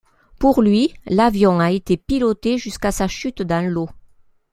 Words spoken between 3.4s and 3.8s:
dans